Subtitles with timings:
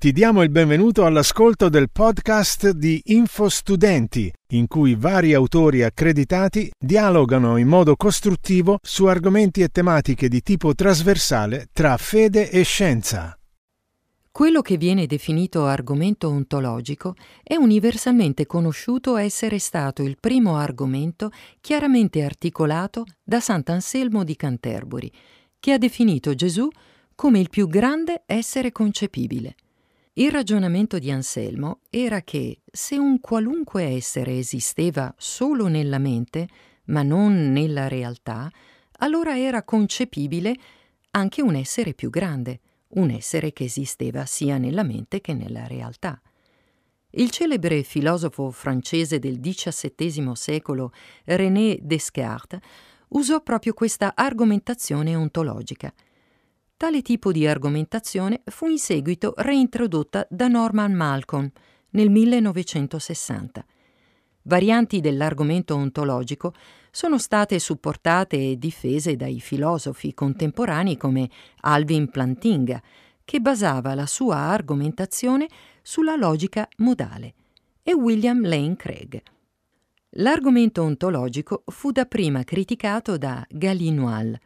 [0.00, 7.58] Ti diamo il benvenuto all'ascolto del podcast di InfoStudenti, in cui vari autori accreditati dialogano
[7.58, 13.38] in modo costruttivo su argomenti e tematiche di tipo trasversale tra fede e scienza.
[14.30, 21.30] Quello che viene definito argomento ontologico è universalmente conosciuto essere stato il primo argomento
[21.60, 25.10] chiaramente articolato da Sant'Anselmo di Canterbury,
[25.58, 26.70] che ha definito Gesù
[27.14, 29.56] come il più grande essere concepibile.
[30.20, 36.46] Il ragionamento di Anselmo era che se un qualunque essere esisteva solo nella mente,
[36.88, 38.52] ma non nella realtà,
[38.98, 40.54] allora era concepibile
[41.12, 46.20] anche un essere più grande, un essere che esisteva sia nella mente che nella realtà.
[47.12, 50.92] Il celebre filosofo francese del XVII secolo
[51.24, 52.60] René Descartes
[53.08, 55.90] usò proprio questa argomentazione ontologica–
[56.80, 61.50] Tale tipo di argomentazione fu in seguito reintrodotta da Norman Malcolm
[61.90, 63.62] nel 1960.
[64.44, 66.54] Varianti dell'argomento ontologico
[66.90, 71.28] sono state supportate e difese dai filosofi contemporanei come
[71.60, 72.82] Alvin Plantinga,
[73.26, 75.48] che basava la sua argomentazione
[75.82, 77.34] sulla logica modale,
[77.82, 79.20] e William Lane Craig.
[80.14, 84.38] L'argomento ontologico fu dapprima criticato da Galinois,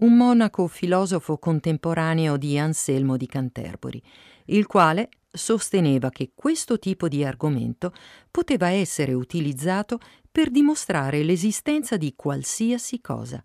[0.00, 4.00] un monaco filosofo contemporaneo di Anselmo di Canterbury,
[4.46, 7.92] il quale sosteneva che questo tipo di argomento
[8.30, 9.98] poteva essere utilizzato
[10.30, 13.42] per dimostrare l'esistenza di qualsiasi cosa,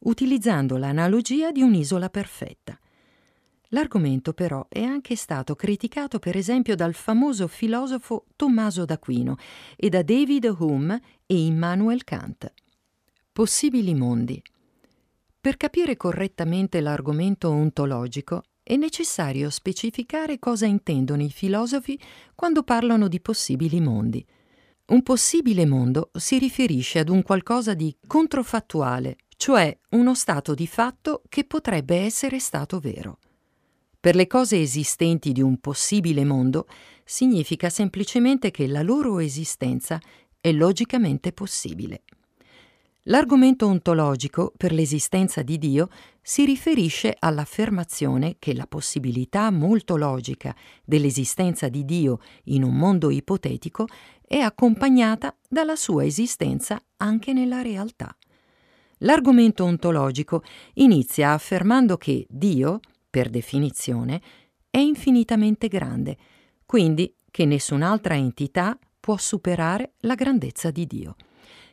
[0.00, 2.78] utilizzando l'analogia di un'isola perfetta.
[3.72, 9.36] L'argomento però è anche stato criticato per esempio dal famoso filosofo Tommaso d'Aquino
[9.76, 12.50] e da David Hume e Immanuel Kant.
[13.30, 14.42] Possibili mondi.
[15.40, 21.98] Per capire correttamente l'argomento ontologico è necessario specificare cosa intendono i filosofi
[22.34, 24.24] quando parlano di possibili mondi.
[24.86, 31.22] Un possibile mondo si riferisce ad un qualcosa di controfattuale, cioè uno stato di fatto
[31.28, 33.18] che potrebbe essere stato vero.
[34.00, 36.66] Per le cose esistenti di un possibile mondo
[37.04, 40.00] significa semplicemente che la loro esistenza
[40.40, 42.02] è logicamente possibile.
[43.08, 45.88] L'argomento ontologico per l'esistenza di Dio
[46.20, 50.54] si riferisce all'affermazione che la possibilità molto logica
[50.84, 53.86] dell'esistenza di Dio in un mondo ipotetico
[54.26, 58.14] è accompagnata dalla sua esistenza anche nella realtà.
[58.98, 60.42] L'argomento ontologico
[60.74, 64.20] inizia affermando che Dio, per definizione,
[64.68, 66.14] è infinitamente grande,
[66.66, 71.16] quindi che nessun'altra entità può superare la grandezza di Dio.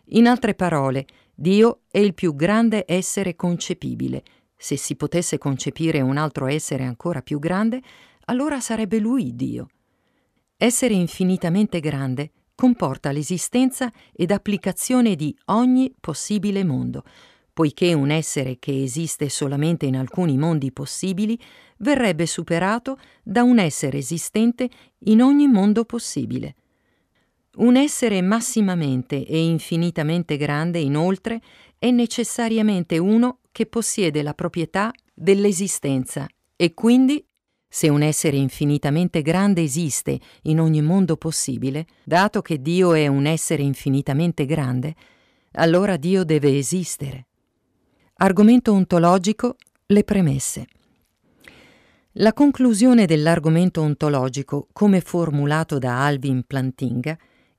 [0.10, 4.24] In altre parole, Dio è il più grande essere concepibile.
[4.56, 7.82] Se si potesse concepire un altro essere ancora più grande,
[8.26, 9.68] allora sarebbe lui Dio.
[10.58, 17.04] Essere infinitamente grande comporta l'esistenza ed applicazione di ogni possibile mondo,
[17.52, 21.38] poiché un essere che esiste solamente in alcuni mondi possibili
[21.78, 26.56] verrebbe superato da un essere esistente in ogni mondo possibile.
[27.58, 31.42] Un essere massimamente e infinitamente grande, inoltre,
[31.78, 36.28] è necessariamente uno che possiede la proprietà dell'esistenza
[36.58, 37.26] e quindi,
[37.68, 43.26] se un essere infinitamente grande esiste in ogni mondo possibile, dato che Dio è un
[43.26, 44.94] essere infinitamente grande,
[45.54, 47.28] allora Dio deve esistere.
[48.16, 49.56] Argomento ontologico,
[49.88, 50.68] le premesse.
[52.14, 57.18] La conclusione dell'argomento ontologico, come formulato da Alvin Plantinga,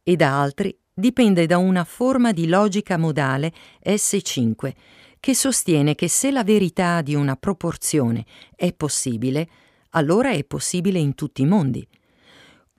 [0.08, 3.52] e da altri dipende da una forma di logica modale
[3.84, 4.72] S5
[5.18, 8.24] che sostiene che se la verità di una proporzione
[8.54, 9.48] è possibile,
[9.90, 11.84] allora è possibile in tutti i mondi.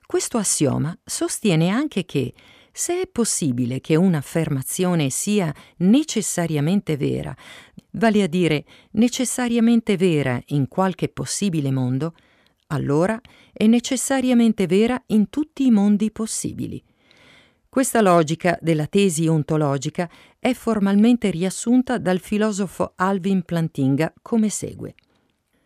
[0.06, 2.32] Questo assioma sostiene anche che
[2.72, 7.36] se è possibile che un'affermazione sia necessariamente vera,
[7.90, 12.14] vale a dire necessariamente vera in qualche possibile mondo,
[12.68, 13.20] allora
[13.52, 16.82] è necessariamente vera in tutti i mondi possibili.
[17.70, 24.94] Questa logica della tesi ontologica è formalmente riassunta dal filosofo Alvin Plantinga come segue.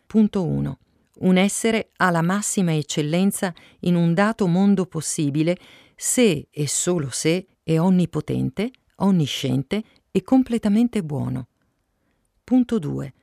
[0.05, 0.79] Punto 1.
[1.19, 5.57] Un essere ha la massima eccellenza in un dato mondo possibile
[5.95, 11.47] se e solo se è onnipotente, onnisciente e completamente buono.
[12.43, 13.13] Punto 2.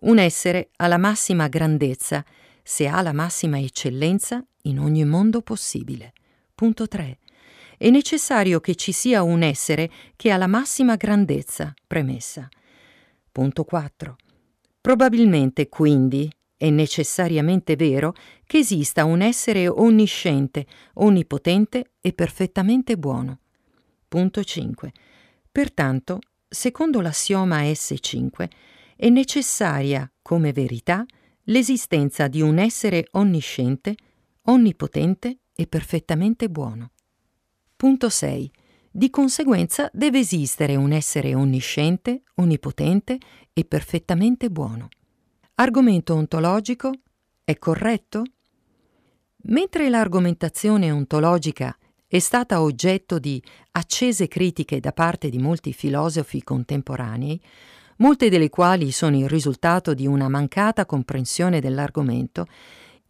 [0.00, 2.22] Un essere ha la massima grandezza
[2.62, 6.12] se ha la massima eccellenza in ogni mondo possibile.
[6.54, 7.18] Punto 3
[7.78, 12.48] è necessario che ci sia un essere che ha la massima grandezza, premessa.
[13.30, 14.16] Punto 4.
[14.80, 18.14] Probabilmente, quindi, è necessariamente vero
[18.44, 23.38] che esista un essere onnisciente, onnipotente e perfettamente buono.
[24.08, 24.92] Punto 5.
[25.52, 28.48] Pertanto, secondo l'assioma S5,
[28.96, 31.06] è necessaria, come verità,
[31.44, 33.94] l'esistenza di un essere onnisciente,
[34.42, 36.90] onnipotente e perfettamente buono.
[37.78, 38.50] Punto 6.
[38.90, 43.18] Di conseguenza deve esistere un essere onnisciente, onnipotente
[43.52, 44.88] e perfettamente buono.
[45.54, 46.90] Argomento ontologico?
[47.44, 48.24] È corretto?
[49.42, 51.78] Mentre l'argomentazione ontologica
[52.08, 53.40] è stata oggetto di
[53.70, 57.40] accese critiche da parte di molti filosofi contemporanei,
[57.98, 62.48] molte delle quali sono il risultato di una mancata comprensione dell'argomento,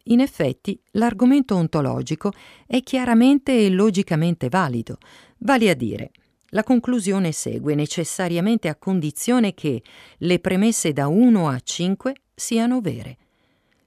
[0.09, 2.31] in effetti l'argomento ontologico
[2.67, 4.97] è chiaramente e logicamente valido,
[5.39, 6.11] vale a dire
[6.51, 9.83] la conclusione segue necessariamente a condizione che
[10.17, 13.17] le premesse da 1 a 5 siano vere.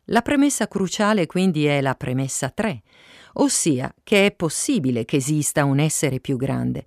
[0.07, 2.83] La premessa cruciale quindi è la premessa 3,
[3.35, 6.85] ossia che è possibile che esista un essere più grande.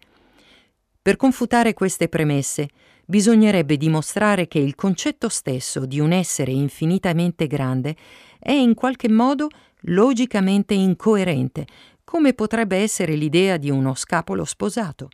[1.02, 2.70] Per confutare queste premesse
[3.06, 7.96] bisognerebbe dimostrare che il concetto stesso di un essere infinitamente grande
[8.45, 9.50] è in qualche modo
[9.88, 11.65] logicamente incoerente,
[12.03, 15.09] come potrebbe essere l'idea di uno scapolo sposato.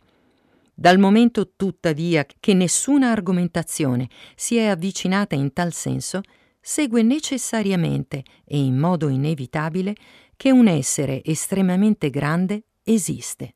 [0.74, 6.20] Dal momento tuttavia che nessuna argomentazione si è avvicinata in tal senso,
[6.60, 9.94] segue necessariamente e in modo inevitabile
[10.36, 13.54] che un essere estremamente grande esiste.